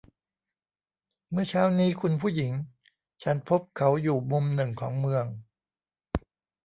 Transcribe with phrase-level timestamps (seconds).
[1.29, 2.51] เมื่อเช้านี้คุณผู้หญิง
[3.23, 5.25] ฉันพบเขาอยู่มุมหนึ่งของเมือง